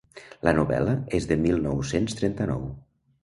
La 0.45 0.53
novel·la 0.59 0.95
és 1.17 1.27
de 1.33 1.37
mil 1.43 1.61
nou-cents 1.67 2.17
trenta-nou. 2.21 2.65